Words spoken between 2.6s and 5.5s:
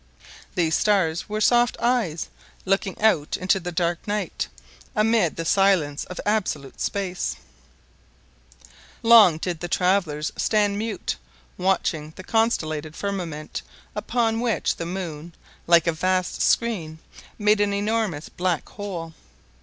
looking out into the dark night, amid the